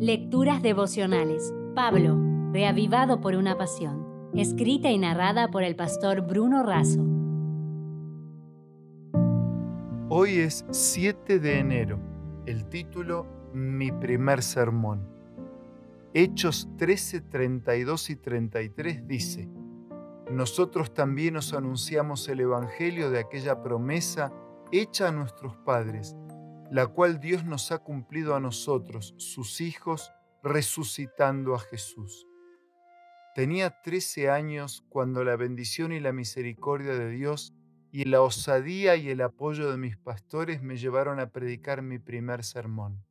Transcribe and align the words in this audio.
Lecturas 0.00 0.62
devocionales. 0.62 1.52
Pablo, 1.74 2.16
reavivado 2.52 3.20
por 3.20 3.34
una 3.34 3.58
pasión. 3.58 4.30
Escrita 4.32 4.92
y 4.92 4.96
narrada 4.98 5.50
por 5.50 5.64
el 5.64 5.74
pastor 5.74 6.20
Bruno 6.20 6.62
Razo. 6.62 7.04
Hoy 10.08 10.38
es 10.38 10.64
7 10.70 11.40
de 11.40 11.58
enero. 11.58 11.98
El 12.46 12.66
título, 12.66 13.26
Mi 13.52 13.90
primer 13.90 14.44
sermón. 14.44 15.04
Hechos 16.14 16.68
13, 16.76 17.22
32 17.22 18.10
y 18.10 18.14
33 18.14 19.08
dice, 19.08 19.48
Nosotros 20.30 20.94
también 20.94 21.36
os 21.36 21.52
anunciamos 21.52 22.28
el 22.28 22.38
Evangelio 22.38 23.10
de 23.10 23.18
aquella 23.18 23.64
promesa 23.64 24.32
hecha 24.70 25.08
a 25.08 25.12
nuestros 25.12 25.56
padres 25.56 26.14
la 26.70 26.86
cual 26.86 27.18
Dios 27.18 27.44
nos 27.44 27.72
ha 27.72 27.78
cumplido 27.78 28.34
a 28.34 28.40
nosotros, 28.40 29.14
sus 29.16 29.60
hijos, 29.60 30.12
resucitando 30.42 31.54
a 31.54 31.58
Jesús. 31.58 32.26
Tenía 33.34 33.80
13 33.82 34.30
años 34.30 34.84
cuando 34.88 35.24
la 35.24 35.36
bendición 35.36 35.92
y 35.92 36.00
la 36.00 36.12
misericordia 36.12 36.94
de 36.94 37.08
Dios 37.10 37.54
y 37.90 38.04
la 38.04 38.20
osadía 38.20 38.96
y 38.96 39.08
el 39.08 39.22
apoyo 39.22 39.70
de 39.70 39.78
mis 39.78 39.96
pastores 39.96 40.62
me 40.62 40.76
llevaron 40.76 41.20
a 41.20 41.30
predicar 41.30 41.80
mi 41.80 41.98
primer 41.98 42.44
sermón. 42.44 43.02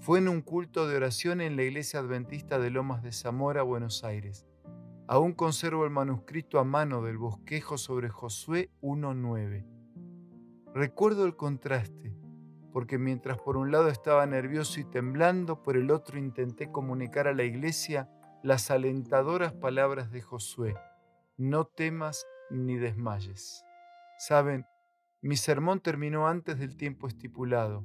Fue 0.00 0.18
en 0.18 0.28
un 0.28 0.42
culto 0.42 0.86
de 0.86 0.96
oración 0.96 1.40
en 1.40 1.56
la 1.56 1.64
iglesia 1.64 2.00
adventista 2.00 2.58
de 2.58 2.70
Lomas 2.70 3.02
de 3.02 3.10
Zamora, 3.10 3.62
Buenos 3.62 4.04
Aires. 4.04 4.46
Aún 5.08 5.32
conservo 5.32 5.84
el 5.84 5.90
manuscrito 5.90 6.60
a 6.60 6.64
mano 6.64 7.02
del 7.02 7.16
bosquejo 7.16 7.78
sobre 7.78 8.10
Josué 8.10 8.70
1.9. 8.82 9.66
Recuerdo 10.74 11.24
el 11.24 11.34
contraste 11.34 12.17
porque 12.72 12.98
mientras 12.98 13.38
por 13.38 13.56
un 13.56 13.70
lado 13.70 13.88
estaba 13.88 14.26
nervioso 14.26 14.80
y 14.80 14.84
temblando, 14.84 15.62
por 15.62 15.76
el 15.76 15.90
otro 15.90 16.18
intenté 16.18 16.70
comunicar 16.70 17.28
a 17.28 17.34
la 17.34 17.44
iglesia 17.44 18.08
las 18.42 18.70
alentadoras 18.70 19.52
palabras 19.52 20.10
de 20.10 20.22
Josué, 20.22 20.74
no 21.36 21.64
temas 21.64 22.26
ni 22.50 22.76
desmayes. 22.76 23.64
Saben, 24.18 24.66
mi 25.20 25.36
sermón 25.36 25.80
terminó 25.80 26.28
antes 26.28 26.58
del 26.58 26.76
tiempo 26.76 27.08
estipulado, 27.08 27.84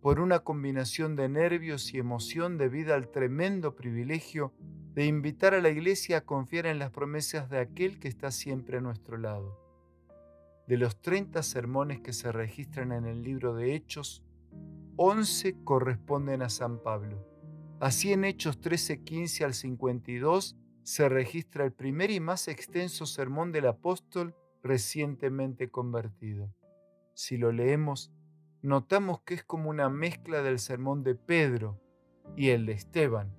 por 0.00 0.20
una 0.20 0.40
combinación 0.40 1.16
de 1.16 1.28
nervios 1.28 1.92
y 1.92 1.98
emoción 1.98 2.56
debida 2.56 2.94
al 2.94 3.10
tremendo 3.10 3.74
privilegio 3.74 4.52
de 4.94 5.06
invitar 5.06 5.54
a 5.54 5.60
la 5.60 5.70
iglesia 5.70 6.18
a 6.18 6.20
confiar 6.20 6.66
en 6.66 6.78
las 6.78 6.90
promesas 6.90 7.50
de 7.50 7.58
aquel 7.58 7.98
que 7.98 8.08
está 8.08 8.30
siempre 8.30 8.78
a 8.78 8.80
nuestro 8.80 9.16
lado. 9.16 9.67
De 10.68 10.76
los 10.76 11.00
30 11.00 11.42
sermones 11.42 12.00
que 12.00 12.12
se 12.12 12.30
registran 12.30 12.92
en 12.92 13.06
el 13.06 13.22
libro 13.22 13.54
de 13.54 13.74
Hechos, 13.74 14.22
11 14.96 15.64
corresponden 15.64 16.42
a 16.42 16.50
San 16.50 16.82
Pablo. 16.82 17.26
Así 17.80 18.12
en 18.12 18.26
Hechos 18.26 18.60
13, 18.60 19.02
15 19.02 19.46
al 19.46 19.54
52 19.54 20.58
se 20.82 21.08
registra 21.08 21.64
el 21.64 21.72
primer 21.72 22.10
y 22.10 22.20
más 22.20 22.48
extenso 22.48 23.06
sermón 23.06 23.50
del 23.50 23.66
apóstol 23.66 24.34
recientemente 24.62 25.70
convertido. 25.70 26.52
Si 27.14 27.38
lo 27.38 27.50
leemos, 27.50 28.12
notamos 28.60 29.22
que 29.22 29.32
es 29.32 29.44
como 29.44 29.70
una 29.70 29.88
mezcla 29.88 30.42
del 30.42 30.58
sermón 30.58 31.02
de 31.02 31.14
Pedro 31.14 31.80
y 32.36 32.50
el 32.50 32.66
de 32.66 32.72
Esteban, 32.72 33.32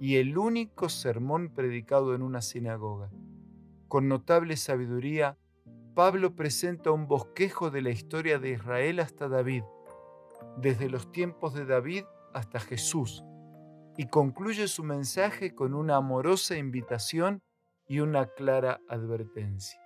y 0.00 0.16
el 0.16 0.38
único 0.38 0.88
sermón 0.88 1.52
predicado 1.52 2.14
en 2.14 2.22
una 2.22 2.40
sinagoga. 2.40 3.10
Con 3.86 4.08
notable 4.08 4.56
sabiduría, 4.56 5.36
Pablo 5.94 6.36
presenta 6.36 6.92
un 6.92 7.08
bosquejo 7.08 7.70
de 7.70 7.82
la 7.82 7.90
historia 7.90 8.38
de 8.38 8.50
Israel 8.50 9.00
hasta 9.00 9.28
David, 9.28 9.64
desde 10.56 10.88
los 10.88 11.10
tiempos 11.10 11.54
de 11.54 11.64
David 11.64 12.04
hasta 12.32 12.60
Jesús, 12.60 13.24
y 13.96 14.06
concluye 14.06 14.68
su 14.68 14.84
mensaje 14.84 15.54
con 15.54 15.74
una 15.74 15.96
amorosa 15.96 16.56
invitación 16.56 17.42
y 17.88 17.98
una 18.00 18.26
clara 18.26 18.80
advertencia. 18.88 19.80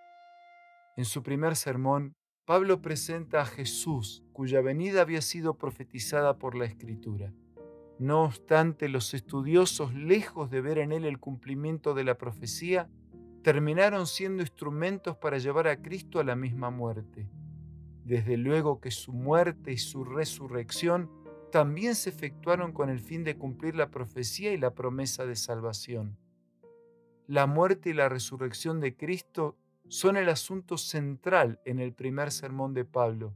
En 0.96 1.06
su 1.06 1.22
primer 1.22 1.56
sermón, 1.56 2.14
Pablo 2.44 2.82
presenta 2.82 3.40
a 3.40 3.46
Jesús, 3.46 4.22
cuya 4.34 4.60
venida 4.60 5.00
había 5.00 5.22
sido 5.22 5.56
profetizada 5.56 6.36
por 6.38 6.54
la 6.54 6.66
Escritura. 6.66 7.32
No 7.98 8.24
obstante, 8.24 8.90
los 8.90 9.14
estudiosos, 9.14 9.94
lejos 9.94 10.50
de 10.50 10.60
ver 10.60 10.78
en 10.78 10.92
él 10.92 11.06
el 11.06 11.18
cumplimiento 11.18 11.94
de 11.94 12.04
la 12.04 12.18
profecía, 12.18 12.90
terminaron 13.44 14.06
siendo 14.06 14.42
instrumentos 14.42 15.18
para 15.18 15.36
llevar 15.36 15.68
a 15.68 15.76
Cristo 15.76 16.18
a 16.18 16.24
la 16.24 16.34
misma 16.34 16.70
muerte. 16.70 17.28
Desde 18.02 18.38
luego 18.38 18.80
que 18.80 18.90
su 18.90 19.12
muerte 19.12 19.70
y 19.70 19.76
su 19.76 20.02
resurrección 20.02 21.10
también 21.52 21.94
se 21.94 22.08
efectuaron 22.08 22.72
con 22.72 22.88
el 22.88 23.00
fin 23.00 23.22
de 23.22 23.36
cumplir 23.36 23.76
la 23.76 23.90
profecía 23.90 24.54
y 24.54 24.56
la 24.56 24.74
promesa 24.74 25.26
de 25.26 25.36
salvación. 25.36 26.16
La 27.26 27.46
muerte 27.46 27.90
y 27.90 27.92
la 27.92 28.08
resurrección 28.08 28.80
de 28.80 28.96
Cristo 28.96 29.58
son 29.88 30.16
el 30.16 30.30
asunto 30.30 30.78
central 30.78 31.60
en 31.66 31.80
el 31.80 31.92
primer 31.92 32.32
sermón 32.32 32.72
de 32.72 32.86
Pablo, 32.86 33.34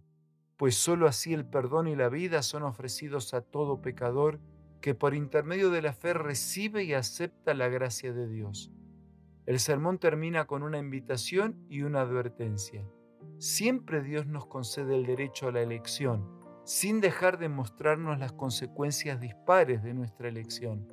pues 0.56 0.74
sólo 0.74 1.06
así 1.06 1.34
el 1.34 1.44
perdón 1.44 1.86
y 1.86 1.96
la 1.96 2.08
vida 2.08 2.42
son 2.42 2.62
ofrecidos 2.62 3.34
a 3.34 3.42
todo 3.42 3.82
pecador 3.82 4.40
que 4.80 4.94
por 4.94 5.14
intermedio 5.14 5.68
de 5.68 5.82
la 5.82 5.92
fe 5.92 6.14
recibe 6.14 6.84
y 6.84 6.94
acepta 6.94 7.52
la 7.52 7.68
gracia 7.68 8.14
de 8.14 8.26
Dios. 8.26 8.72
El 9.48 9.60
sermón 9.60 9.96
termina 9.96 10.46
con 10.46 10.62
una 10.62 10.76
invitación 10.76 11.64
y 11.70 11.80
una 11.80 12.02
advertencia. 12.02 12.86
Siempre 13.38 14.02
Dios 14.02 14.26
nos 14.26 14.44
concede 14.44 14.94
el 14.94 15.06
derecho 15.06 15.48
a 15.48 15.52
la 15.52 15.62
elección, 15.62 16.28
sin 16.66 17.00
dejar 17.00 17.38
de 17.38 17.48
mostrarnos 17.48 18.18
las 18.18 18.34
consecuencias 18.34 19.22
dispares 19.22 19.82
de 19.82 19.94
nuestra 19.94 20.28
elección. 20.28 20.86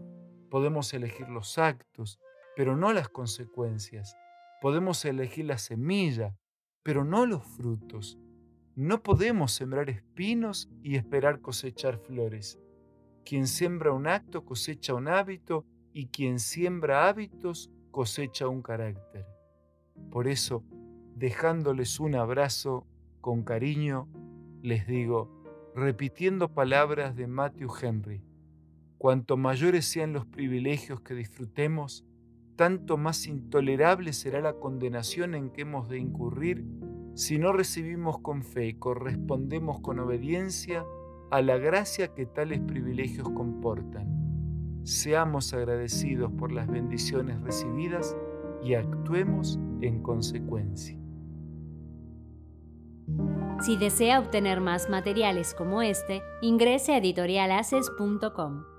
Podemos 0.50 0.94
elegir 0.94 1.28
los 1.28 1.58
actos, 1.58 2.22
pero 2.56 2.78
no 2.78 2.94
las 2.94 3.10
consecuencias. 3.10 4.16
Podemos 4.62 5.04
elegir 5.04 5.44
la 5.44 5.58
semilla, 5.58 6.38
pero 6.82 7.04
no 7.04 7.26
los 7.26 7.44
frutos. 7.58 8.18
No 8.74 9.04
podemos 9.04 9.52
sembrar 9.52 9.90
espinos 9.90 10.70
y 10.82 10.96
esperar 10.96 11.42
cosechar 11.42 11.98
flores. 11.98 12.58
Quien 13.26 13.48
siembra 13.48 13.92
un 13.92 14.08
acto 14.08 14.46
cosecha 14.46 14.94
un 14.94 15.10
hábito 15.10 15.66
y 15.92 16.08
quien 16.08 16.40
siembra 16.40 17.10
hábitos 17.10 17.70
cosecha 17.96 18.50
un 18.50 18.62
carácter. 18.62 19.26
Por 20.12 20.28
eso, 20.28 20.66
dejándoles 21.16 22.02
un 22.02 22.16
abrazo 22.16 22.86
con 23.22 23.44
cariño, 23.44 24.10
les 24.62 24.86
digo, 24.86 25.32
repitiendo 25.74 26.54
palabras 26.54 27.16
de 27.16 27.28
Matthew 27.28 27.70
Henry, 27.82 28.22
cuanto 28.98 29.38
mayores 29.38 29.86
sean 29.86 30.12
los 30.12 30.26
privilegios 30.26 31.00
que 31.00 31.14
disfrutemos, 31.14 32.04
tanto 32.58 32.98
más 32.98 33.28
intolerable 33.28 34.12
será 34.12 34.42
la 34.42 34.56
condenación 34.56 35.34
en 35.34 35.50
que 35.50 35.62
hemos 35.62 35.88
de 35.88 35.98
incurrir 35.98 36.66
si 37.14 37.40
no 37.40 37.54
recibimos 37.54 38.20
con 38.20 38.44
fe 38.44 38.68
y 38.68 38.74
correspondemos 38.74 39.80
con 39.80 40.00
obediencia 40.00 40.84
a 41.32 41.42
la 41.42 41.58
gracia 41.58 42.14
que 42.14 42.26
tales 42.26 42.60
privilegios 42.60 43.30
comportan. 43.30 44.25
Seamos 44.86 45.52
agradecidos 45.52 46.32
por 46.32 46.52
las 46.52 46.68
bendiciones 46.68 47.42
recibidas 47.42 48.16
y 48.64 48.76
actuemos 48.76 49.60
en 49.82 50.04
consecuencia. 50.04 50.96
Si 53.62 53.78
desea 53.78 54.20
obtener 54.20 54.62
más 54.62 54.88
materiales 54.88 55.56
como 55.56 55.82
este, 55.82 56.22
ingrese 56.42 56.94
a 56.94 56.98
editorialaces.com. 56.98 58.75